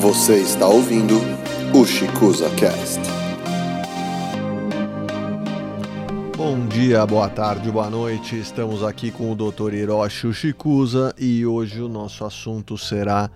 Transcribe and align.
Você 0.00 0.40
está 0.40 0.66
ouvindo 0.66 1.16
o 1.78 1.84
Chicuza 1.84 2.48
Cast. 2.56 3.00
Bom 6.34 6.66
dia, 6.68 7.04
boa 7.04 7.28
tarde, 7.28 7.70
boa 7.70 7.90
noite. 7.90 8.34
Estamos 8.40 8.82
aqui 8.82 9.10
com 9.10 9.30
o 9.30 9.34
Dr. 9.34 9.74
Hiroshi 9.74 10.26
Ushikusa 10.26 11.14
e 11.18 11.44
hoje 11.44 11.82
o 11.82 11.88
nosso 11.88 12.24
assunto 12.24 12.78
será 12.78 13.30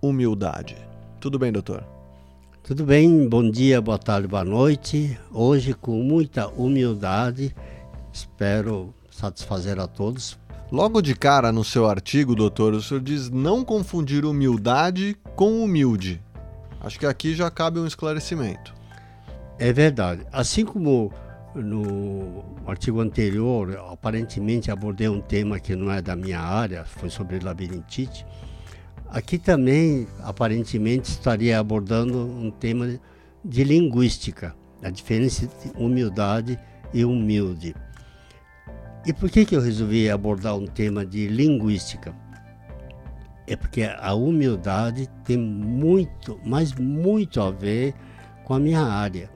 humildade. 0.00 0.74
Tudo 1.20 1.38
bem, 1.38 1.52
doutor? 1.52 1.84
Tudo 2.62 2.82
bem, 2.86 3.28
bom 3.28 3.50
dia, 3.50 3.78
boa 3.78 3.98
tarde, 3.98 4.26
boa 4.26 4.42
noite. 4.42 5.20
Hoje, 5.30 5.74
com 5.74 6.02
muita 6.02 6.48
humildade, 6.48 7.54
espero 8.10 8.94
satisfazer 9.10 9.78
a 9.78 9.86
todos. 9.86 10.38
Logo 10.72 11.02
de 11.02 11.16
cara 11.16 11.50
no 11.50 11.64
seu 11.64 11.88
artigo, 11.88 12.36
doutor, 12.36 12.74
o 12.74 12.80
senhor 12.80 13.00
diz 13.00 13.28
não 13.28 13.64
confundir 13.64 14.24
humildade 14.24 15.16
com 15.34 15.64
humilde. 15.64 16.22
Acho 16.80 16.96
que 16.96 17.06
aqui 17.06 17.34
já 17.34 17.50
cabe 17.50 17.80
um 17.80 17.86
esclarecimento. 17.86 18.72
É 19.58 19.72
verdade. 19.72 20.24
Assim 20.30 20.64
como 20.64 21.12
no 21.56 22.44
artigo 22.64 23.00
anterior, 23.00 23.76
aparentemente 23.90 24.70
abordei 24.70 25.08
um 25.08 25.20
tema 25.20 25.58
que 25.58 25.74
não 25.74 25.90
é 25.90 26.00
da 26.00 26.14
minha 26.14 26.38
área, 26.38 26.84
foi 26.84 27.10
sobre 27.10 27.40
labirintite. 27.40 28.24
Aqui 29.08 29.38
também, 29.38 30.06
aparentemente, 30.22 31.10
estaria 31.10 31.58
abordando 31.58 32.16
um 32.16 32.48
tema 32.48 32.96
de 33.44 33.64
linguística, 33.64 34.54
a 34.80 34.88
diferença 34.88 35.46
entre 35.46 35.72
humildade 35.76 36.56
e 36.94 37.04
humilde. 37.04 37.74
E 39.06 39.12
por 39.12 39.30
que, 39.30 39.44
que 39.44 39.56
eu 39.56 39.60
resolvi 39.60 40.10
abordar 40.10 40.56
um 40.56 40.66
tema 40.66 41.06
de 41.06 41.26
linguística? 41.26 42.14
É 43.46 43.56
porque 43.56 43.82
a 43.82 44.14
humildade 44.14 45.08
tem 45.24 45.38
muito, 45.38 46.38
mas 46.44 46.74
muito 46.74 47.40
a 47.40 47.50
ver 47.50 47.94
com 48.44 48.54
a 48.54 48.60
minha 48.60 48.82
área. 48.82 49.30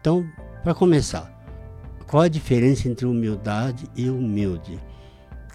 Então, 0.00 0.24
para 0.62 0.74
começar, 0.74 1.30
qual 2.06 2.24
a 2.24 2.28
diferença 2.28 2.88
entre 2.88 3.06
humildade 3.06 3.86
e 3.96 4.10
humilde? 4.10 4.78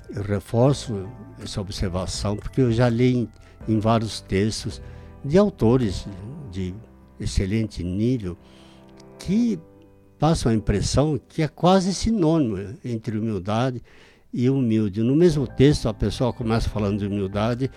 Eu 0.09 0.23
reforço 0.23 1.07
essa 1.41 1.61
observação 1.61 2.35
porque 2.35 2.61
eu 2.61 2.71
já 2.71 2.89
li 2.89 3.29
em 3.67 3.79
vários 3.79 4.21
textos 4.21 4.81
de 5.23 5.37
autores 5.37 6.07
de 6.51 6.73
excelente 7.19 7.83
nível 7.83 8.37
que 9.19 9.59
passam 10.25 10.51
a 10.51 10.55
impressão 10.55 11.19
que 11.29 11.43
é 11.43 11.47
quase 11.47 11.93
sinônimo 11.93 12.57
entre 12.83 13.15
humildade 13.15 13.79
e 14.33 14.49
humilde. 14.49 15.03
No 15.03 15.15
mesmo 15.15 15.45
texto, 15.45 15.87
a 15.87 15.93
pessoa 15.93 16.33
começa 16.33 16.67
falando 16.67 16.97
de 16.97 17.05
humildade, 17.05 17.69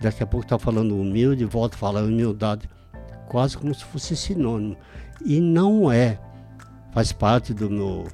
daqui 0.00 0.20
a 0.20 0.26
pouco 0.26 0.44
está 0.44 0.58
falando 0.58 1.00
humilde, 1.00 1.44
volta 1.44 1.76
a 1.76 1.78
falar 1.78 2.02
humildade, 2.02 2.68
quase 3.28 3.56
como 3.56 3.72
se 3.72 3.84
fosse 3.84 4.16
sinônimo. 4.16 4.76
E 5.24 5.40
não 5.40 5.92
é. 5.92 6.18
Faz 6.92 7.12
parte 7.12 7.54
do 7.54 7.70
meu, 7.70 8.08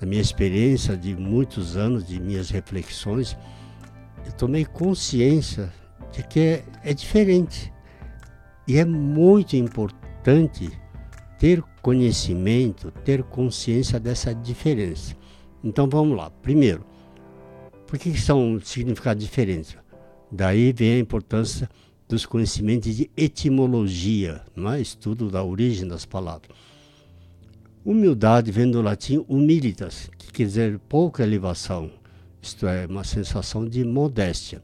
da 0.00 0.04
minha 0.04 0.20
experiência 0.20 0.96
de 0.96 1.14
muitos 1.14 1.76
anos, 1.76 2.04
de 2.04 2.18
minhas 2.18 2.50
reflexões. 2.50 3.36
Eu 4.26 4.32
tomei 4.32 4.64
consciência 4.64 5.72
de 6.10 6.24
que 6.24 6.40
é, 6.40 6.64
é 6.82 6.92
diferente. 6.92 7.72
E 8.66 8.78
é 8.78 8.84
muito 8.84 9.54
importante 9.54 10.76
ter 11.38 11.62
conhecimento, 11.82 12.90
ter 13.04 13.22
consciência 13.22 13.98
dessa 14.00 14.34
diferença. 14.34 15.16
Então 15.62 15.88
vamos 15.88 16.16
lá. 16.16 16.30
Primeiro, 16.30 16.84
por 17.86 17.98
que 17.98 18.18
são 18.18 18.60
significados 18.62 19.24
diferentes? 19.24 19.76
Daí 20.30 20.72
vem 20.72 20.94
a 20.94 20.98
importância 20.98 21.68
dos 22.08 22.26
conhecimentos 22.26 22.94
de 22.94 23.10
etimologia, 23.16 24.42
não 24.54 24.72
é? 24.72 24.80
estudo 24.80 25.30
da 25.30 25.42
origem 25.42 25.86
das 25.86 26.04
palavras. 26.04 26.56
Humildade 27.84 28.50
vem 28.50 28.70
do 28.70 28.82
latim 28.82 29.24
humilitas, 29.28 30.10
que 30.18 30.32
quer 30.32 30.44
dizer 30.44 30.78
pouca 30.88 31.22
elevação, 31.22 31.90
isto 32.42 32.66
é, 32.66 32.86
uma 32.86 33.04
sensação 33.04 33.66
de 33.66 33.84
modéstia 33.84 34.62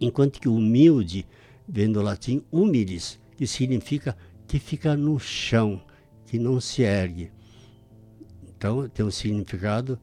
enquanto 0.00 0.40
que 0.40 0.48
humilde 0.48 1.26
vem 1.68 1.90
do 1.90 2.02
latim 2.02 2.42
humilis, 2.50 3.18
que 3.36 3.46
significa 3.46 4.16
que 4.46 4.58
fica 4.58 4.96
no 4.96 5.18
chão, 5.18 5.82
que 6.26 6.38
não 6.38 6.60
se 6.60 6.82
ergue. 6.82 7.32
Então 8.48 8.88
tem 8.88 9.04
um 9.04 9.10
significado 9.10 9.98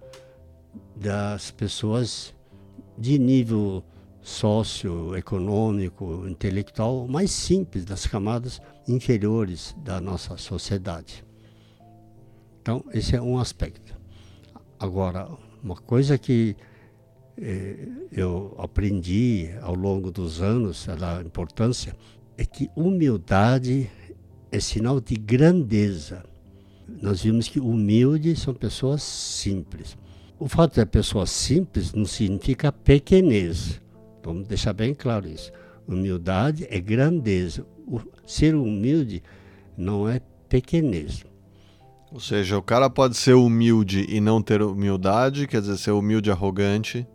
das 0.96 1.52
pessoas 1.52 2.34
de 2.98 3.18
nível 3.18 3.84
socioeconômico, 4.22 6.28
intelectual 6.28 7.08
mais 7.08 7.32
simples, 7.32 7.84
das 7.84 8.06
camadas 8.06 8.62
inferiores 8.88 9.76
da 9.84 10.00
nossa 10.00 10.38
sociedade. 10.38 11.26
Então, 12.62 12.86
esse 12.94 13.16
é 13.16 13.22
um 13.22 13.40
aspecto. 13.40 14.00
Agora, 14.80 15.28
uma 15.64 15.76
coisa 15.76 16.18
que 16.18 16.56
é, 17.38 17.88
eu 18.12 18.56
aprendi 18.60 19.50
ao 19.62 19.74
longo 19.74 20.12
dos 20.12 20.42
anos 20.42 20.88
a 20.88 21.22
importância 21.22 21.96
é 22.38 22.46
que 22.46 22.70
humildade 22.76 23.90
é 24.52 24.60
sinal 24.60 25.00
de 25.00 25.16
grandeza. 25.16 26.24
Nós 27.02 27.22
vimos 27.24 27.48
que 27.48 27.60
humildes 27.60 28.40
são 28.40 28.54
pessoas 28.54 29.02
simples. 29.02 29.98
O 30.40 30.48
fato 30.48 30.76
de 30.76 30.86
pessoa 30.86 31.26
simples 31.26 31.94
não 31.94 32.06
significa 32.06 32.72
pequenez. 32.72 33.80
Vamos 34.24 34.48
deixar 34.48 34.74
bem 34.74 34.94
claro 34.94 35.28
isso. 35.28 35.52
Humildade 35.88 36.68
é 36.70 36.80
grandeza. 36.80 37.66
O 37.88 38.02
ser 38.26 38.56
humilde 38.56 39.24
não 39.78 40.08
é 40.08 40.20
pequenez. 40.50 41.24
Ou 42.12 42.20
seja, 42.20 42.58
o 42.58 42.62
cara 42.62 42.90
pode 42.90 43.16
ser 43.16 43.34
humilde 43.34 44.06
e 44.10 44.20
não 44.20 44.42
ter 44.42 44.62
humildade, 44.62 45.48
quer 45.48 45.62
dizer, 45.62 45.78
ser 45.78 45.92
humilde 45.92 46.30
e 46.30 46.32
arrogante, 46.32 47.08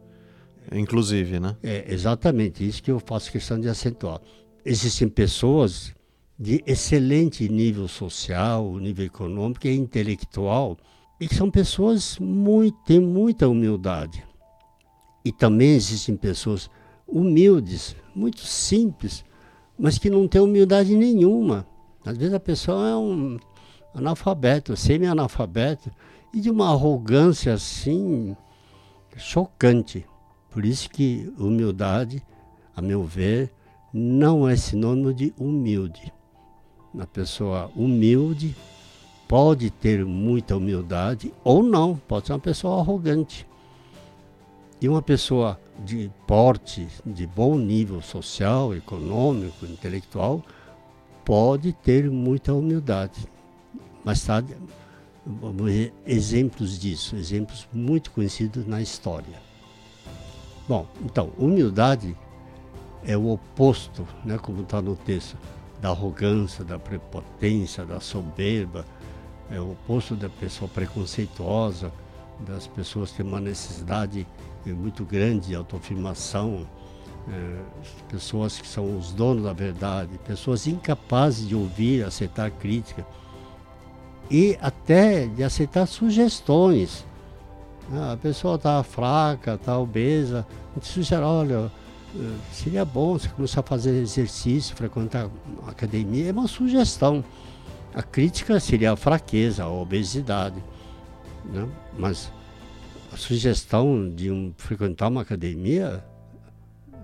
Inclusive, 0.73 1.39
né? 1.39 1.57
É 1.63 1.93
exatamente 1.93 2.67
isso 2.67 2.83
que 2.83 2.91
eu 2.91 2.99
faço 2.99 3.31
questão 3.31 3.61
de 3.61 3.69
acentuar. 3.69 4.21
Existem 4.65 5.09
pessoas 5.09 5.95
de 6.39 6.63
excelente 6.67 7.49
nível 7.49 7.89
social, 7.89 8.77
nível 8.79 9.07
econômico 9.07 9.67
e 9.67 9.75
intelectual, 9.75 10.77
e 11.19 11.27
que 11.27 11.35
são 11.35 11.51
pessoas 11.51 12.19
muito, 12.19 12.77
têm 12.85 13.01
muita 13.01 13.49
humildade. 13.49 14.23
E 15.25 15.33
também 15.33 15.71
existem 15.71 16.15
pessoas 16.17 16.71
humildes, 17.07 17.97
muito 18.15 18.41
simples, 18.41 19.25
mas 19.79 19.99
que 19.99 20.11
não 20.11 20.29
têm 20.29 20.41
humildade 20.41 20.95
nenhuma. 20.95 21.67
Às 22.05 22.17
vezes 22.17 22.35
a 22.35 22.41
pessoa 22.41 22.89
é 22.89 22.97
um 22.97 23.39
analfabeto, 23.95 24.77
semi-analfabeto, 24.77 25.91
e 26.35 26.41
de 26.41 26.51
uma 26.51 26.71
arrogância 26.71 27.55
assim 27.55 28.37
chocante. 29.17 30.05
Por 30.51 30.67
isso 30.67 30.91
que 30.91 31.33
humildade, 31.39 32.23
a 32.75 32.83
meu 32.83 33.03
ver, 33.05 33.51
não 33.93 34.47
é 34.47 34.55
sinônimo 34.55 35.15
de 35.15 35.33
humilde. 35.39 36.13
Uma 36.97 37.07
pessoa 37.07 37.71
humilde 37.77 38.57
pode 39.29 39.69
ter 39.69 40.03
muita 40.03 40.57
humildade 40.57 41.31
ou 41.45 41.63
não, 41.63 41.95
pode 41.95 42.27
ser 42.27 42.33
uma 42.33 42.39
pessoa 42.39 42.81
arrogante. 42.81 43.47
E 44.81 44.89
uma 44.89 45.03
pessoa 45.03 45.61
de 45.85 46.11
porte, 46.27 46.89
de 47.05 47.27
bom 47.27 47.59
nível 47.59 48.01
social, 48.01 48.75
econômico, 48.75 49.67
intelectual, 49.67 50.43
pode 51.23 51.75
ter 51.75 52.11
muita 52.11 52.55
humildade. 52.55 53.29
Mas 54.03 54.21
sabe, 54.21 54.57
exemplos 56.07 56.79
disso, 56.79 57.15
exemplos 57.15 57.69
muito 57.75 58.11
conhecidos 58.11 58.67
na 58.67 58.81
história. 58.81 59.39
Bom, 60.67 60.87
então, 61.05 61.31
humildade 61.37 62.17
é 63.05 63.19
o 63.19 63.29
oposto, 63.29 64.09
né, 64.25 64.39
como 64.39 64.63
está 64.63 64.81
no 64.81 64.97
texto, 64.97 65.37
da 65.81 65.91
arrogância, 65.91 66.65
da 66.65 66.79
prepotência, 66.79 67.85
da 67.85 68.01
soberba, 68.01 68.85
é 69.51 69.61
o 69.61 69.73
oposto 69.73 70.15
da 70.15 70.29
pessoa 70.29 70.69
preconceituosa, 70.69 71.93
das 72.41 72.67
pessoas 72.67 73.11
que 73.11 73.19
têm 73.19 73.27
uma 73.27 73.41
necessidade 73.41 74.27
muito 74.65 75.05
grande 75.05 75.49
de 75.49 75.55
autoafirmação, 75.55 76.67
é, 77.29 77.59
pessoas 78.09 78.59
que 78.61 78.67
são 78.67 78.99
os 78.99 79.13
donos 79.13 79.45
da 79.45 79.53
verdade, 79.53 80.19
pessoas 80.27 80.67
incapazes 80.67 81.49
de 81.49 81.55
ouvir, 81.55 82.05
aceitar 82.05 82.51
crítica 82.51 83.07
e 84.31 84.59
até 84.61 85.27
de 85.27 85.43
aceitar 85.43 85.87
sugestões. 85.87 87.05
Ah, 87.93 88.13
a 88.13 88.17
pessoa 88.17 88.57
está 88.57 88.83
fraca, 88.83 89.55
está 89.55 89.79
obesa, 89.79 90.45
a 90.73 90.75
gente 90.75 90.89
sugere, 90.89 91.23
olha, 91.23 91.71
seria 92.53 92.85
bom 92.85 93.19
você 93.19 93.29
começar 93.29 93.61
a 93.61 93.63
fazer 93.63 93.91
exercício, 94.01 94.75
frequentar 94.77 95.31
academia, 95.67 96.29
é 96.29 96.33
uma 96.33 96.49
sugestão. 96.49 97.25
A 97.95 98.03
crítica 98.03 98.59
seria 98.61 98.93
a 98.93 98.97
fraqueza, 98.97 99.65
a 99.65 99.71
obesidade. 99.71 100.63
Né? 101.45 101.69
Mas 101.99 102.31
a 103.13 103.17
sugestão 103.17 104.11
de 104.11 104.31
um, 104.31 104.53
frequentar 104.57 105.09
uma 105.09 105.23
academia 105.23 106.05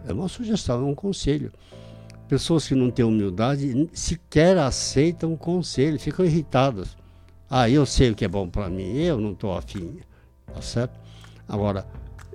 é 0.06 0.12
uma 0.12 0.28
sugestão, 0.28 0.80
é 0.80 0.84
um 0.84 0.94
conselho. 0.94 1.52
pessoas 2.28 2.66
que 2.66 2.74
não 2.74 2.90
têm 2.90 3.04
humildade 3.04 3.88
sequer 3.92 4.58
aceitam 4.58 5.36
conselho, 5.36 5.98
ficam 5.98 6.24
irritadas. 6.24 6.96
Ah, 7.48 7.68
eu 7.68 7.84
sei 7.84 8.10
o 8.10 8.14
que 8.14 8.24
é 8.24 8.28
bom 8.28 8.48
para 8.48 8.68
mim, 8.68 8.96
eu 8.96 9.20
não 9.20 9.32
estou 9.32 9.56
afim, 9.56 9.98
tá 10.52 10.62
certo? 10.62 10.98
Agora, 11.46 11.86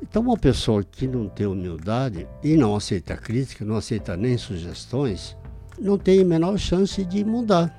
então 0.02 0.22
uma 0.22 0.38
pessoa 0.38 0.84
que 0.84 1.08
não 1.08 1.28
tem 1.28 1.48
humildade 1.48 2.28
e 2.44 2.56
não 2.56 2.76
aceita 2.76 3.16
crítica, 3.18 3.66
não 3.66 3.78
aceita 3.78 4.16
nem 4.16 4.38
sugestões, 4.38 5.36
não 5.80 5.98
tem 5.98 6.22
a 6.22 6.26
menor 6.26 6.58
chance 6.58 7.04
de 7.04 7.24
mudar. 7.24 7.74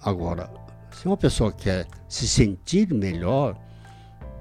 Agora, 0.00 0.50
se 0.90 1.06
uma 1.06 1.16
pessoa 1.16 1.52
quer 1.52 1.86
se 2.08 2.26
sentir 2.26 2.92
melhor, 2.92 3.56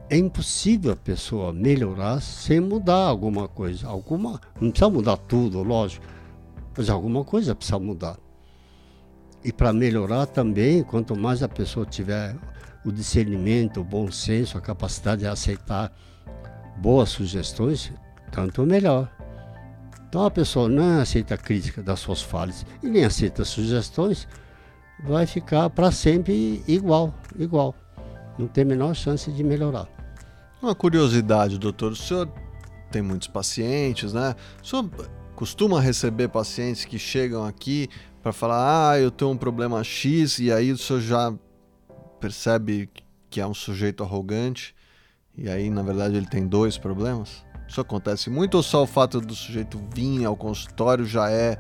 é 0.10 0.18
impossível 0.18 0.92
a 0.92 0.96
pessoa 0.96 1.54
melhorar 1.54 2.22
sem 2.22 2.60
mudar 2.60 3.08
alguma 3.08 3.48
coisa. 3.48 3.88
Alguma, 3.88 4.42
não 4.60 4.72
precisa 4.72 4.90
mudar 4.90 5.18
tudo, 5.18 5.64
lógico, 5.64 6.06
mas 6.76 6.90
alguma 6.90 7.24
coisa 7.24 7.56
precisa 7.56 7.80
mudar. 7.80 8.18
E 9.44 9.52
para 9.52 9.72
melhorar 9.72 10.26
também, 10.26 10.84
quanto 10.84 11.16
mais 11.16 11.42
a 11.42 11.48
pessoa 11.48 11.86
tiver 11.86 12.36
o 12.86 12.92
discernimento, 12.92 13.82
o 13.82 13.84
bom 13.84 14.12
senso, 14.12 14.58
a 14.58 14.62
capacidade 14.62 15.22
de 15.22 15.28
aceitar 15.28 15.92
boas 16.78 17.10
sugestões, 17.10 17.92
tanto 18.32 18.64
melhor. 18.64 19.10
Então 20.08 20.26
a 20.26 20.32
pessoa 20.32 20.68
não 20.68 21.00
aceita 21.00 21.38
crítica 21.38 21.82
das 21.82 22.00
suas 22.00 22.22
falhas 22.22 22.66
e 22.84 22.88
nem 22.88 23.06
aceita 23.06 23.46
sugestões, 23.46 24.28
vai 25.04 25.26
ficar 25.26 25.70
para 25.70 25.92
sempre 25.92 26.64
igual, 26.68 27.14
igual. 27.38 27.76
Não 28.38 28.48
tem 28.48 28.64
a 28.64 28.68
menor 28.68 28.94
chance 28.96 29.32
de 29.32 29.44
melhorar. 29.44 29.88
Uma 30.62 30.76
curiosidade, 30.76 31.58
doutor, 31.58 31.94
o 31.94 31.96
senhor 31.96 32.30
tem 32.92 33.02
muitos 33.02 33.28
pacientes, 33.28 34.14
né? 34.14 34.36
O 34.62 34.68
senhor 34.68 34.90
costuma 35.36 35.80
receber 35.80 36.28
pacientes 36.28 36.86
que 36.86 37.00
chegam 37.00 37.46
aqui 37.46 37.88
para 38.22 38.32
falar, 38.32 38.92
ah, 38.92 39.00
eu 39.00 39.10
tenho 39.10 39.32
um 39.32 39.38
problema 39.38 39.84
X, 39.84 40.40
e 40.40 40.52
aí 40.52 40.72
o 40.72 40.78
senhor 40.78 41.00
já 41.00 41.34
percebe 42.22 42.88
que 43.30 43.42
é 43.42 43.48
um 43.48 43.54
sujeito 43.54 44.04
arrogante, 44.04 44.76
e 45.36 45.50
aí 45.50 45.70
na 45.70 45.82
verdade 45.82 46.16
ele 46.16 46.28
tem 46.28 46.48
dois 46.48 46.78
problemas? 46.78 47.44
Isso 47.68 47.82
acontece 47.82 48.30
muito 48.30 48.56
ou 48.56 48.64
só 48.64 48.84
o 48.84 48.88
fato 48.88 49.20
do 49.20 49.34
sujeito 49.34 49.82
vir 49.94 50.26
ao 50.26 50.36
consultório 50.36 51.06
já 51.06 51.32
é 51.32 51.58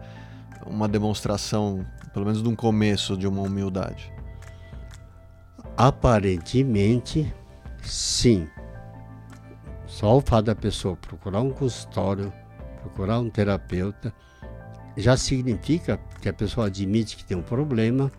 uma 0.68 0.88
demonstração, 0.88 1.86
pelo 2.14 2.26
menos 2.26 2.44
de 2.44 2.48
um 2.48 2.56
começo, 2.56 3.18
de 3.18 3.26
uma 3.26 3.42
humildade? 3.42 4.14
Aparentemente, 5.76 7.34
sim. 7.82 8.48
Só 9.88 10.18
o 10.18 10.22
fato 10.22 10.46
da 10.46 10.56
pessoa 10.56 10.96
procurar 10.96 11.42
um 11.42 11.52
consultório, 11.52 12.32
procurar 12.82 13.20
um 13.20 13.30
terapeuta, 13.30 14.14
já 14.98 15.16
significa 15.18 15.98
que 16.22 16.30
a 16.30 16.34
pessoa 16.34 16.68
admite 16.68 17.16
que 17.16 17.26
tem 17.26 17.38
um 17.38 17.42
problema 17.42 18.12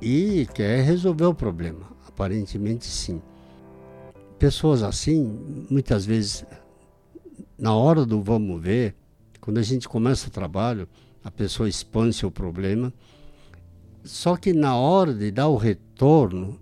e 0.00 0.46
quer 0.54 0.82
resolver 0.82 1.26
o 1.26 1.34
problema. 1.34 1.92
Aparentemente, 2.06 2.86
sim. 2.86 3.20
Pessoas 4.38 4.82
assim, 4.82 5.66
muitas 5.70 6.04
vezes, 6.04 6.44
na 7.58 7.74
hora 7.74 8.04
do 8.04 8.20
vamos 8.20 8.60
ver, 8.62 8.94
quando 9.40 9.58
a 9.58 9.62
gente 9.62 9.88
começa 9.88 10.28
o 10.28 10.30
trabalho, 10.30 10.88
a 11.22 11.30
pessoa 11.30 11.68
expõe 11.68 12.12
seu 12.12 12.30
problema, 12.30 12.92
só 14.02 14.36
que 14.36 14.52
na 14.52 14.76
hora 14.76 15.14
de 15.14 15.30
dar 15.30 15.48
o 15.48 15.56
retorno, 15.56 16.60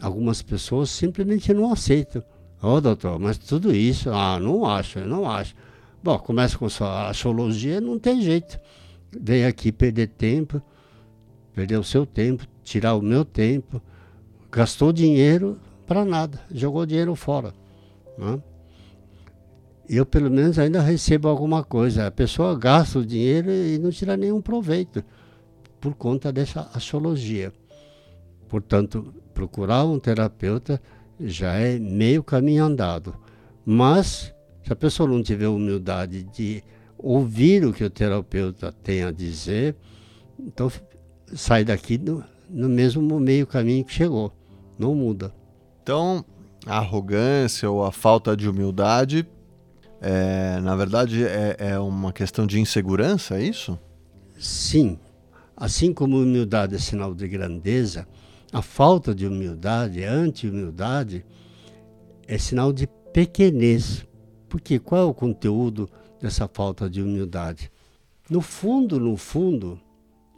algumas 0.00 0.40
pessoas 0.40 0.88
simplesmente 0.90 1.52
não 1.52 1.72
aceitam. 1.72 2.22
Ô 2.62 2.74
oh, 2.74 2.80
doutor, 2.80 3.18
mas 3.18 3.38
tudo 3.38 3.74
isso, 3.74 4.10
ah, 4.10 4.40
não 4.40 4.64
acho, 4.64 4.98
eu 4.98 5.06
não 5.06 5.30
acho. 5.30 5.54
Bom, 6.02 6.18
começa 6.18 6.56
com 6.56 6.68
sua 6.68 7.08
astrologia, 7.08 7.80
não 7.80 7.98
tem 7.98 8.22
jeito. 8.22 8.58
Vem 9.12 9.44
aqui 9.44 9.70
perder 9.70 10.08
tempo, 10.08 10.62
perder 11.58 11.76
o 11.76 11.82
seu 11.82 12.06
tempo, 12.06 12.46
tirar 12.62 12.94
o 12.94 13.02
meu 13.02 13.24
tempo, 13.24 13.82
gastou 14.48 14.92
dinheiro 14.92 15.58
para 15.88 16.04
nada, 16.04 16.40
jogou 16.52 16.86
dinheiro 16.86 17.16
fora. 17.16 17.52
Né? 18.16 18.40
Eu, 19.88 20.06
pelo 20.06 20.30
menos, 20.30 20.56
ainda 20.56 20.80
recebo 20.80 21.26
alguma 21.26 21.64
coisa. 21.64 22.06
A 22.06 22.12
pessoa 22.12 22.56
gasta 22.56 23.00
o 23.00 23.04
dinheiro 23.04 23.50
e 23.50 23.76
não 23.76 23.90
tira 23.90 24.16
nenhum 24.16 24.40
proveito 24.40 25.02
por 25.80 25.96
conta 25.96 26.30
dessa 26.30 26.70
astrologia. 26.72 27.52
Portanto, 28.48 29.12
procurar 29.34 29.84
um 29.84 29.98
terapeuta 29.98 30.80
já 31.18 31.54
é 31.54 31.76
meio 31.76 32.22
caminho 32.22 32.62
andado. 32.62 33.16
Mas, 33.66 34.32
se 34.62 34.72
a 34.72 34.76
pessoa 34.76 35.08
não 35.08 35.24
tiver 35.24 35.48
humildade 35.48 36.22
de 36.22 36.62
ouvir 36.96 37.64
o 37.64 37.72
que 37.72 37.82
o 37.82 37.90
terapeuta 37.90 38.70
tem 38.70 39.02
a 39.02 39.10
dizer, 39.10 39.74
então 40.38 40.70
sai 41.34 41.64
daqui 41.64 41.98
no, 41.98 42.24
no 42.48 42.68
mesmo 42.68 43.18
meio 43.20 43.46
caminho 43.46 43.84
que 43.84 43.92
chegou. 43.92 44.32
Não 44.78 44.94
muda. 44.94 45.32
Então, 45.82 46.24
a 46.66 46.78
arrogância 46.78 47.70
ou 47.70 47.84
a 47.84 47.90
falta 47.90 48.36
de 48.36 48.48
humildade, 48.48 49.26
é, 50.00 50.60
na 50.60 50.76
verdade, 50.76 51.24
é, 51.24 51.56
é 51.58 51.78
uma 51.78 52.12
questão 52.12 52.46
de 52.46 52.60
insegurança, 52.60 53.36
é 53.36 53.42
isso? 53.42 53.78
Sim. 54.38 54.98
Assim 55.56 55.92
como 55.92 56.20
humildade 56.20 56.74
é 56.74 56.78
sinal 56.78 57.14
de 57.14 57.26
grandeza, 57.26 58.06
a 58.52 58.62
falta 58.62 59.14
de 59.14 59.26
humildade, 59.26 60.04
a 60.04 60.12
anti-humildade, 60.12 61.24
é 62.26 62.38
sinal 62.38 62.72
de 62.72 62.86
pequenez. 63.12 64.06
Porque 64.48 64.78
qual 64.78 65.02
é 65.02 65.04
o 65.04 65.14
conteúdo 65.14 65.90
dessa 66.20 66.48
falta 66.48 66.88
de 66.88 67.02
humildade? 67.02 67.70
No 68.30 68.40
fundo, 68.40 69.00
no 69.00 69.16
fundo, 69.16 69.80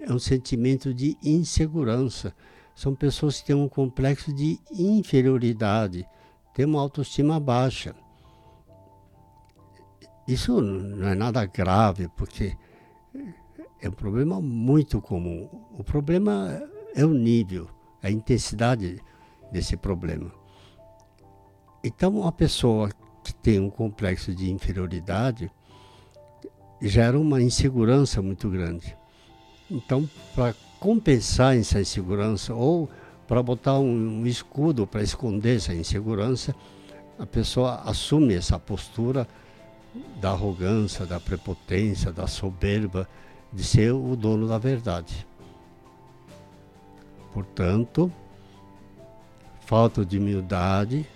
é 0.01 0.13
um 0.13 0.19
sentimento 0.19 0.93
de 0.93 1.17
insegurança. 1.23 2.35
São 2.75 2.95
pessoas 2.95 3.41
que 3.41 3.47
têm 3.49 3.57
um 3.57 3.69
complexo 3.69 4.33
de 4.33 4.59
inferioridade, 4.71 6.07
têm 6.55 6.65
uma 6.65 6.81
autoestima 6.81 7.39
baixa. 7.39 7.95
Isso 10.27 10.61
não 10.61 11.09
é 11.09 11.15
nada 11.15 11.45
grave, 11.45 12.09
porque 12.17 12.57
é 13.81 13.89
um 13.89 13.93
problema 13.93 14.41
muito 14.41 15.01
comum. 15.01 15.49
O 15.77 15.83
problema 15.83 16.63
é 16.95 17.05
o 17.05 17.13
nível 17.13 17.69
a 18.03 18.11
intensidade 18.11 19.01
desse 19.53 19.77
problema. 19.77 20.33
Então, 21.83 22.19
uma 22.19 22.33
pessoa 22.33 22.91
que 23.25 23.35
tem 23.35 23.61
um 23.61 23.71
complexo 23.71 24.35
de 24.35 24.51
inferioridade 24.51 25.51
gera 26.81 27.19
uma 27.19 27.43
insegurança 27.43 28.23
muito 28.23 28.49
grande. 28.49 28.97
Então, 29.71 30.09
para 30.35 30.55
compensar 30.81 31.57
essa 31.57 31.81
insegurança 31.81 32.53
ou 32.55 32.89
para 33.29 33.43
botar 33.43 33.79
um, 33.79 34.23
um 34.23 34.27
escudo 34.27 34.87
para 34.87 35.03
esconder 35.03 35.59
essa 35.59 35.75
insegurança, 35.75 36.55
a 37.19 37.27
pessoa 37.27 37.83
assume 37.85 38.35
essa 38.35 38.59
postura 38.59 39.29
da 40.21 40.31
arrogância, 40.31 41.07
da 41.07 41.21
prepotência, 41.21 42.13
da 42.13 42.27
soberba, 42.27 43.09
de 43.53 43.63
ser 43.63 43.93
o 43.93 44.17
dono 44.17 44.49
da 44.49 44.59
verdade. 44.59 45.27
Portanto, 47.33 48.11
falta 49.67 50.05
de 50.05 50.19
humildade 50.19 51.07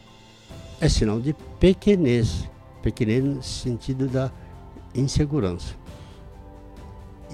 é 0.81 0.89
sinal 0.89 1.21
de 1.21 1.33
pequenez, 1.59 2.49
pequenez 2.83 3.25
no 3.25 3.43
sentido 3.43 4.07
da 4.07 4.31
insegurança. 4.95 5.84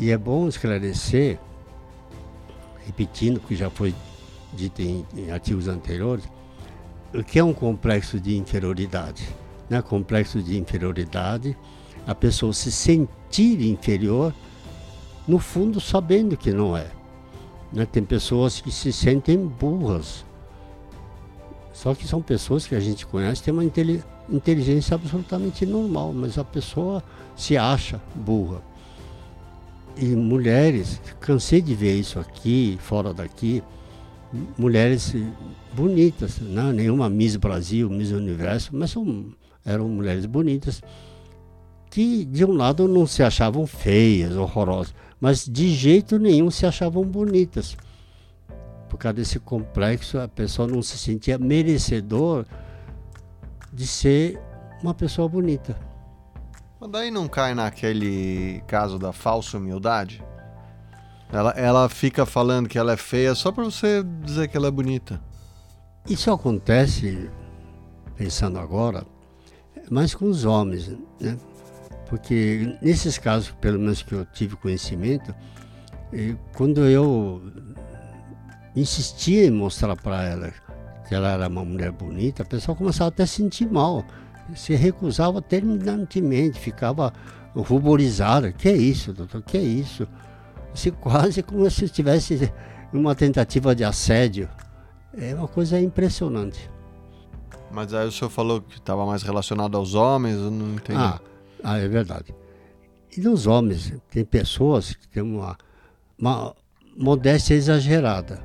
E 0.01 0.11
é 0.11 0.17
bom 0.17 0.49
esclarecer, 0.49 1.39
repetindo 2.87 3.37
o 3.37 3.41
que 3.41 3.55
já 3.55 3.69
foi 3.69 3.95
dito 4.55 4.81
em, 4.81 5.05
em 5.15 5.31
artigos 5.31 5.69
anteriores, 5.69 6.25
o 7.13 7.23
que 7.23 7.39
é 7.39 7.45
um 7.45 7.53
complexo 7.53 8.19
de 8.19 8.35
inferioridade. 8.35 9.29
Né? 9.69 9.83
Complexo 9.83 10.43
de 10.43 10.59
inferioridade, 10.59 11.55
a 12.07 12.15
pessoa 12.15 12.55
se 12.55 12.73
sentir 12.73 13.61
inferior, 13.61 14.35
no 15.29 15.39
fundo 15.39 15.79
sabendo 15.79 16.35
que 16.35 16.51
não 16.51 16.75
é. 16.75 16.87
Né? 17.71 17.85
Tem 17.85 18.03
pessoas 18.03 18.59
que 18.59 18.73
se 18.73 18.95
sentem 18.95 19.37
burras. 19.47 20.25
Só 21.75 21.95
que 21.95 22.09
são 22.09 22.23
pessoas 22.23 22.67
que 22.67 22.75
a 22.75 22.81
gente 22.81 23.07
conhece, 23.07 23.43
tem 23.43 23.53
uma 23.53 23.65
inteligência 24.31 24.95
absolutamente 24.95 25.67
normal, 25.67 26.15
mas 26.15 26.39
a 26.39 26.45
pessoa 26.45 27.05
se 27.37 27.55
acha 27.59 28.01
burra. 28.15 28.70
E 30.01 30.17
mulheres, 30.17 30.99
cansei 31.21 31.61
de 31.61 31.75
ver 31.75 31.95
isso 31.95 32.19
aqui, 32.19 32.79
fora 32.81 33.13
daqui, 33.13 33.63
mulheres 34.57 35.15
bonitas, 35.75 36.41
não, 36.41 36.73
nenhuma 36.73 37.11
Miss 37.11 37.37
Brasil, 37.37 37.91
Miss 37.91 38.11
Universo, 38.11 38.71
mas 38.73 38.93
são, 38.93 39.27
eram 39.63 39.91
mulheres 39.91 40.25
bonitas, 40.25 40.81
que 41.91 42.25
de 42.25 42.47
um 42.47 42.53
lado 42.53 42.89
não 42.89 43.07
se 43.07 43.23
achavam 43.23 43.67
feias, 43.67 44.35
horrorosas, 44.37 44.95
mas 45.21 45.45
de 45.45 45.69
jeito 45.69 46.19
nenhum 46.19 46.51
se 46.51 46.65
achavam 46.65 47.05
bonitas. 47.05 47.77
Por 48.89 48.97
causa 48.97 49.17
desse 49.17 49.39
complexo, 49.39 50.19
a 50.19 50.27
pessoa 50.27 50.67
não 50.67 50.81
se 50.81 50.97
sentia 50.97 51.37
merecedor 51.37 52.47
de 53.71 53.87
ser 53.87 54.41
uma 54.83 54.95
pessoa 54.95 55.29
bonita. 55.29 55.90
Mas 56.81 56.91
daí 56.91 57.11
não 57.11 57.29
cai 57.29 57.55
naquele 57.55 58.63
caso 58.67 58.99
da 58.99 59.13
falsa 59.13 59.59
humildade? 59.59 60.25
Ela, 61.31 61.51
ela 61.51 61.89
fica 61.91 62.25
falando 62.25 62.69
que 62.69 62.79
ela 62.79 62.93
é 62.93 62.97
feia 62.97 63.35
só 63.35 63.53
para 63.53 63.65
você 63.65 64.03
dizer 64.25 64.49
que 64.49 64.57
ela 64.57 64.69
é 64.69 64.71
bonita. 64.71 65.21
Isso 66.09 66.31
acontece, 66.31 67.31
pensando 68.17 68.59
agora, 68.59 69.05
mais 69.91 70.15
com 70.15 70.25
os 70.25 70.47
homens, 70.47 70.89
né? 71.21 71.37
Porque 72.09 72.77
nesses 72.81 73.19
casos, 73.19 73.51
pelo 73.61 73.79
menos 73.79 74.03
que 74.03 74.15
eu 74.15 74.25
tive 74.25 74.57
conhecimento, 74.57 75.35
eh, 76.13 76.35
quando 76.57 76.85
eu 76.87 77.43
insistia 78.75 79.45
em 79.47 79.51
mostrar 79.51 79.95
para 79.97 80.25
ela 80.25 80.53
que 81.07 81.15
ela 81.15 81.29
era 81.29 81.47
uma 81.47 81.65
mulher 81.65 81.93
bonita, 81.93 82.43
a 82.43 82.47
pessoa 82.47 82.77
começava 82.77 83.09
até 83.09 83.25
a 83.25 83.27
sentir 83.27 83.71
mal. 83.71 84.05
Se 84.55 84.75
recusava 84.75 85.41
terminantemente, 85.41 86.59
ficava 86.59 87.13
ruborizada. 87.55 88.53
Que 88.53 88.69
é 88.69 88.77
isso, 88.77 89.13
doutor? 89.13 89.43
Que 89.43 89.59
é 89.59 89.63
isso? 89.63 90.07
Se 90.75 90.91
quase 90.91 91.43
como 91.43 91.69
se 91.71 91.85
estivesse 91.85 92.53
numa 92.93 93.15
tentativa 93.15 93.75
de 93.75 93.85
assédio. 93.85 94.49
É 95.17 95.35
uma 95.35 95.49
coisa 95.49 95.81
impressionante. 95.81 96.71
Mas 97.71 97.95
aí 97.95 98.07
o 98.07 98.13
senhor 98.13 98.31
falou 98.31 98.61
que 98.61 98.79
estava 98.79 99.07
mais 99.07 99.23
relacionado 99.23 99.77
aos 99.77 99.95
homens, 99.95 100.37
eu 100.37 100.51
não 100.51 100.75
entendi. 100.75 100.99
Ah, 100.99 101.21
ah, 101.63 101.79
é 101.79 101.89
verdade. 101.89 102.35
E 103.17 103.21
nos 103.21 103.47
homens, 103.47 103.93
tem 104.11 104.25
pessoas 104.25 104.95
que 104.95 105.09
têm 105.09 105.23
uma, 105.23 105.57
uma 106.19 106.55
modéstia 106.97 107.55
exagerada. 107.55 108.43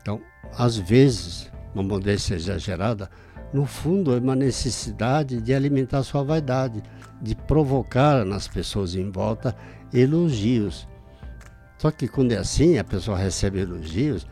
Então, 0.00 0.20
às 0.56 0.76
vezes, 0.76 1.50
uma 1.74 1.82
modéstia 1.82 2.34
exagerada, 2.34 3.10
no 3.52 3.64
fundo 3.64 4.14
é 4.14 4.18
uma 4.18 4.36
necessidade 4.36 5.40
de 5.40 5.54
alimentar 5.54 6.02
sua 6.02 6.22
vaidade, 6.22 6.82
de 7.20 7.34
provocar 7.34 8.24
nas 8.24 8.46
pessoas 8.46 8.94
em 8.94 9.10
volta 9.10 9.56
elogios. 9.92 10.86
Só 11.78 11.90
que 11.90 12.08
quando 12.08 12.32
é 12.32 12.36
assim, 12.36 12.78
a 12.78 12.84
pessoa 12.84 13.16
recebe 13.16 13.60
elogios, 13.60 14.26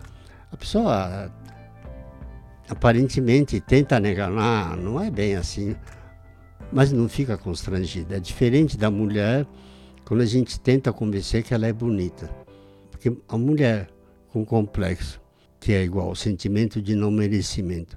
a 0.52 0.56
pessoa 0.56 1.32
aparentemente 2.68 3.60
tenta 3.60 4.00
negar, 4.00 4.30
ah, 4.36 4.76
não 4.76 5.00
é 5.00 5.10
bem 5.10 5.36
assim, 5.36 5.76
mas 6.72 6.92
não 6.92 7.08
fica 7.08 7.38
constrangida. 7.38 8.16
É 8.16 8.20
diferente 8.20 8.76
da 8.76 8.90
mulher 8.90 9.46
quando 10.04 10.20
a 10.20 10.26
gente 10.26 10.60
tenta 10.60 10.92
convencer 10.92 11.42
que 11.42 11.54
ela 11.54 11.66
é 11.66 11.72
bonita. 11.72 12.28
Porque 12.90 13.16
a 13.28 13.38
mulher 13.38 13.88
com 14.32 14.44
complexo, 14.44 15.20
que 15.60 15.72
é 15.72 15.82
igual 15.82 16.08
ao 16.08 16.14
sentimento 16.14 16.82
de 16.82 16.94
não 16.94 17.10
merecimento, 17.10 17.96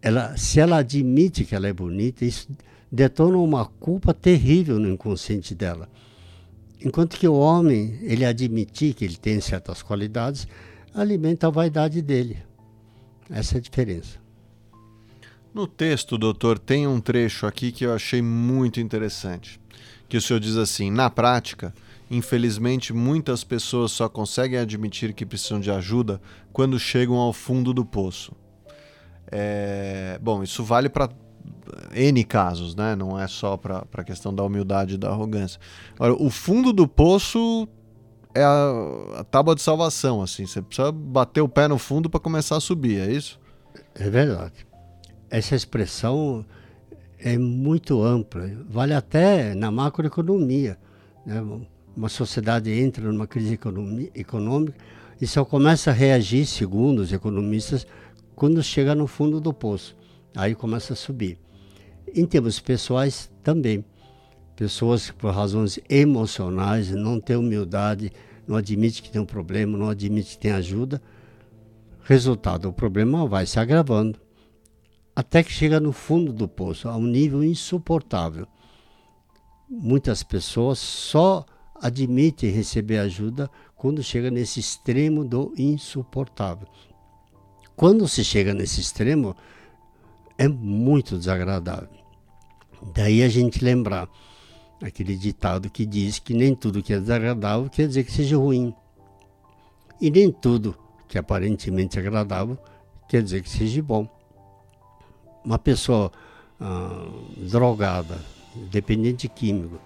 ela, 0.00 0.36
se 0.36 0.60
ela 0.60 0.78
admite 0.78 1.44
que 1.44 1.54
ela 1.54 1.66
é 1.66 1.72
bonita, 1.72 2.24
isso 2.24 2.48
detona 2.90 3.36
uma 3.38 3.64
culpa 3.64 4.14
terrível 4.14 4.78
no 4.78 4.88
inconsciente 4.88 5.54
dela. 5.54 5.88
Enquanto 6.84 7.18
que 7.18 7.26
o 7.26 7.34
homem, 7.34 7.98
ele 8.02 8.24
admitir 8.24 8.94
que 8.94 9.04
ele 9.04 9.16
tem 9.16 9.40
certas 9.40 9.82
qualidades, 9.82 10.46
alimenta 10.94 11.46
a 11.46 11.50
vaidade 11.50 12.00
dele. 12.00 12.38
Essa 13.30 13.56
é 13.56 13.58
a 13.58 13.60
diferença. 13.60 14.18
No 15.52 15.66
texto, 15.66 16.18
doutor, 16.18 16.58
tem 16.58 16.86
um 16.86 17.00
trecho 17.00 17.46
aqui 17.46 17.72
que 17.72 17.84
eu 17.84 17.94
achei 17.94 18.20
muito 18.20 18.78
interessante. 18.78 19.58
Que 20.08 20.16
o 20.16 20.20
senhor 20.20 20.38
diz 20.38 20.56
assim: 20.56 20.90
na 20.90 21.08
prática, 21.08 21.74
infelizmente, 22.10 22.92
muitas 22.92 23.42
pessoas 23.42 23.90
só 23.90 24.08
conseguem 24.08 24.58
admitir 24.58 25.12
que 25.14 25.26
precisam 25.26 25.58
de 25.58 25.70
ajuda 25.70 26.20
quando 26.52 26.78
chegam 26.78 27.16
ao 27.16 27.32
fundo 27.32 27.72
do 27.72 27.84
poço. 27.84 28.32
É... 29.30 30.18
Bom, 30.22 30.42
isso 30.42 30.62
vale 30.64 30.88
para 30.88 31.08
N 31.94 32.24
casos, 32.24 32.74
né? 32.74 32.94
Não 32.94 33.18
é 33.18 33.26
só 33.26 33.56
para 33.56 33.84
a 33.92 34.04
questão 34.04 34.34
da 34.34 34.42
humildade 34.42 34.94
e 34.94 34.98
da 34.98 35.10
arrogância. 35.10 35.60
Agora, 35.94 36.14
o 36.14 36.30
fundo 36.30 36.72
do 36.72 36.86
poço 36.86 37.68
é 38.34 38.42
a, 38.42 39.20
a 39.20 39.24
tábua 39.24 39.54
de 39.54 39.62
salvação, 39.62 40.22
assim. 40.22 40.46
Você 40.46 40.60
precisa 40.60 40.92
bater 40.92 41.40
o 41.40 41.48
pé 41.48 41.66
no 41.66 41.78
fundo 41.78 42.10
para 42.10 42.20
começar 42.20 42.56
a 42.56 42.60
subir, 42.60 43.00
é 43.00 43.10
isso? 43.10 43.40
É 43.94 44.08
verdade. 44.10 44.66
Essa 45.30 45.56
expressão 45.56 46.44
é 47.18 47.36
muito 47.38 48.02
ampla, 48.02 48.48
vale 48.68 48.92
até 48.92 49.54
na 49.54 49.70
macroeconomia. 49.70 50.78
Né? 51.24 51.42
Uma 51.96 52.08
sociedade 52.08 52.70
entra 52.70 53.10
numa 53.10 53.26
crise 53.26 53.58
econômica 54.14 54.74
e 55.20 55.26
só 55.26 55.44
começa 55.44 55.90
a 55.90 55.94
reagir, 55.94 56.44
segundo 56.44 56.98
os 56.98 57.12
economistas, 57.12 57.86
quando 58.36 58.62
chega 58.62 58.94
no 58.94 59.08
fundo 59.08 59.40
do 59.40 59.52
poço. 59.52 59.96
Aí 60.36 60.54
começa 60.54 60.92
a 60.92 60.96
subir. 60.96 61.38
Em 62.14 62.24
termos 62.24 62.60
pessoais, 62.60 63.32
também. 63.42 63.84
Pessoas 64.54 65.10
que, 65.10 65.16
por 65.16 65.32
razões 65.32 65.80
emocionais, 65.88 66.90
não 66.90 67.18
têm 67.18 67.36
humildade, 67.36 68.12
não 68.46 68.56
admite 68.56 69.02
que 69.02 69.10
tem 69.10 69.20
um 69.20 69.26
problema, 69.26 69.76
não 69.76 69.88
admite 69.88 70.36
que 70.36 70.38
tem 70.38 70.52
ajuda. 70.52 71.02
Resultado, 72.04 72.68
o 72.68 72.72
problema 72.72 73.26
vai 73.26 73.46
se 73.46 73.58
agravando 73.58 74.20
até 75.16 75.42
que 75.42 75.50
chega 75.50 75.80
no 75.80 75.92
fundo 75.92 76.30
do 76.30 76.46
poço, 76.46 76.90
a 76.90 76.96
um 76.96 77.06
nível 77.06 77.42
insuportável. 77.42 78.46
Muitas 79.68 80.22
pessoas 80.22 80.78
só 80.78 81.46
admitem 81.74 82.50
receber 82.50 82.98
ajuda 82.98 83.50
quando 83.74 84.02
chega 84.02 84.30
nesse 84.30 84.60
extremo 84.60 85.24
do 85.24 85.54
insuportável. 85.56 86.68
Quando 87.76 88.08
se 88.08 88.24
chega 88.24 88.54
nesse 88.54 88.80
extremo, 88.80 89.36
é 90.38 90.48
muito 90.48 91.18
desagradável. 91.18 91.90
Daí 92.94 93.22
a 93.22 93.28
gente 93.28 93.62
lembrar 93.62 94.08
aquele 94.82 95.16
ditado 95.16 95.70
que 95.70 95.84
diz 95.84 96.18
que 96.18 96.34
nem 96.34 96.54
tudo 96.54 96.82
que 96.82 96.92
é 96.92 96.98
desagradável 96.98 97.68
quer 97.68 97.86
dizer 97.86 98.04
que 98.04 98.12
seja 98.12 98.36
ruim. 98.36 98.74
E 100.00 100.10
nem 100.10 100.30
tudo 100.32 100.76
que 101.06 101.18
é 101.18 101.20
aparentemente 101.20 101.98
agradável 101.98 102.58
quer 103.08 103.22
dizer 103.22 103.42
que 103.42 103.48
seja 103.48 103.82
bom. 103.82 104.08
Uma 105.44 105.58
pessoa 105.58 106.10
ah, 106.60 107.08
drogada, 107.36 108.18
dependente 108.70 109.28
de 109.28 109.28
químico, 109.28 109.78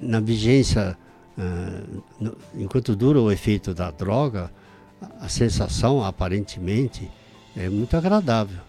na 0.00 0.20
vigência, 0.20 0.96
ah, 1.36 1.82
no, 2.18 2.36
enquanto 2.54 2.96
dura 2.96 3.20
o 3.20 3.30
efeito 3.30 3.74
da 3.74 3.90
droga, 3.90 4.52
a 5.20 5.28
sensação 5.28 6.04
aparentemente 6.04 7.10
é 7.56 7.68
muito 7.68 7.96
agradável. 7.96 8.60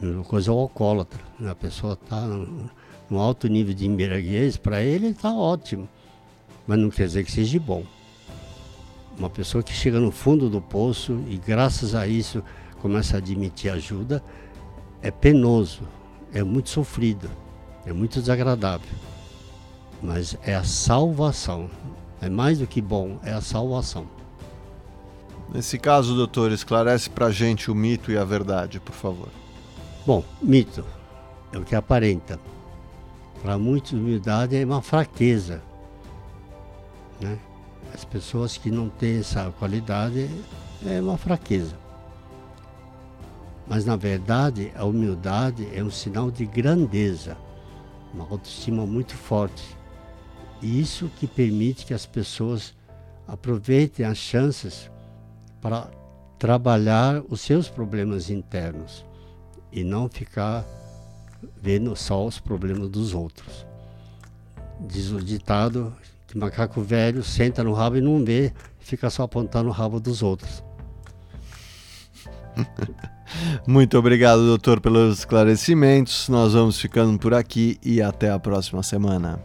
Uma 0.00 0.24
coisa 0.24 0.50
alcoólatra. 0.50 1.20
Né? 1.38 1.50
A 1.50 1.54
pessoa 1.54 1.94
está 1.94 2.20
num 2.20 3.18
alto 3.18 3.48
nível 3.48 3.74
de 3.74 3.86
embriaguez, 3.86 4.56
para 4.56 4.82
ele 4.82 5.08
está 5.08 5.32
ótimo, 5.32 5.88
mas 6.66 6.78
não 6.78 6.90
quer 6.90 7.06
dizer 7.06 7.24
que 7.24 7.32
seja 7.32 7.58
bom. 7.58 7.84
Uma 9.18 9.28
pessoa 9.28 9.62
que 9.62 9.72
chega 9.72 10.00
no 10.00 10.10
fundo 10.10 10.48
do 10.48 10.60
poço 10.60 11.22
e, 11.28 11.36
graças 11.36 11.94
a 11.94 12.06
isso, 12.06 12.42
começa 12.80 13.16
a 13.16 13.18
admitir 13.18 13.70
ajuda, 13.70 14.22
é 15.02 15.10
penoso, 15.10 15.82
é 16.32 16.42
muito 16.42 16.70
sofrido, 16.70 17.30
é 17.84 17.92
muito 17.92 18.20
desagradável. 18.20 18.88
Mas 20.02 20.36
é 20.44 20.54
a 20.54 20.64
salvação. 20.64 21.70
É 22.20 22.28
mais 22.28 22.58
do 22.58 22.66
que 22.66 22.80
bom, 22.80 23.18
é 23.22 23.32
a 23.32 23.40
salvação. 23.40 24.06
Nesse 25.52 25.78
caso, 25.78 26.14
doutor, 26.14 26.50
esclarece 26.50 27.10
para 27.10 27.30
gente 27.30 27.70
o 27.70 27.74
mito 27.74 28.10
e 28.10 28.16
a 28.16 28.24
verdade, 28.24 28.80
por 28.80 28.94
favor. 28.94 29.28
Bom, 30.06 30.24
mito 30.40 30.82
é 31.52 31.58
o 31.58 31.64
que 31.64 31.74
aparenta. 31.74 32.40
Para 33.42 33.58
muitos, 33.58 33.92
humildade 33.92 34.56
é 34.56 34.64
uma 34.64 34.80
fraqueza. 34.80 35.62
Né? 37.20 37.38
As 37.92 38.02
pessoas 38.02 38.56
que 38.56 38.70
não 38.70 38.88
têm 38.88 39.18
essa 39.18 39.52
qualidade 39.58 40.30
é 40.86 40.98
uma 41.02 41.18
fraqueza. 41.18 41.76
Mas, 43.68 43.84
na 43.84 43.94
verdade, 43.94 44.72
a 44.74 44.86
humildade 44.86 45.68
é 45.74 45.84
um 45.84 45.90
sinal 45.90 46.30
de 46.30 46.46
grandeza, 46.46 47.36
uma 48.14 48.24
autoestima 48.24 48.86
muito 48.86 49.14
forte. 49.14 49.76
E 50.62 50.80
isso 50.80 51.10
que 51.18 51.26
permite 51.26 51.84
que 51.84 51.92
as 51.92 52.06
pessoas 52.06 52.74
aproveitem 53.28 54.06
as 54.06 54.16
chances 54.16 54.90
para 55.62 55.88
trabalhar 56.38 57.22
os 57.30 57.40
seus 57.40 57.68
problemas 57.68 58.28
internos 58.28 59.06
e 59.72 59.84
não 59.84 60.08
ficar 60.08 60.66
vendo 61.60 61.94
só 61.96 62.26
os 62.26 62.38
problemas 62.40 62.88
dos 62.88 63.14
outros. 63.14 63.64
Diz 64.80 65.10
o 65.10 65.22
ditado 65.22 65.94
que 66.26 66.36
macaco 66.36 66.80
velho 66.82 67.22
senta 67.22 67.62
no 67.62 67.72
rabo 67.72 67.96
e 67.96 68.00
não 68.00 68.24
vê, 68.24 68.52
fica 68.80 69.08
só 69.08 69.22
apontando 69.22 69.68
o 69.68 69.72
rabo 69.72 70.00
dos 70.00 70.22
outros. 70.22 70.62
Muito 73.66 73.96
obrigado, 73.96 74.44
doutor, 74.44 74.80
pelos 74.80 75.20
esclarecimentos. 75.20 76.28
Nós 76.28 76.52
vamos 76.52 76.78
ficando 76.78 77.18
por 77.18 77.32
aqui 77.32 77.78
e 77.82 78.02
até 78.02 78.30
a 78.30 78.38
próxima 78.38 78.82
semana. 78.82 79.40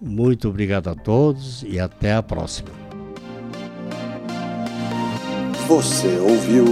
Muito 0.00 0.48
obrigado 0.48 0.88
a 0.88 0.94
todos 0.94 1.62
e 1.62 1.80
até 1.80 2.14
a 2.14 2.22
próxima. 2.22 2.85
Você 5.66 6.20
ouviu 6.20 6.64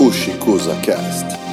o 0.00 0.12
Chicuza 0.12 0.74
Cast. 0.82 1.43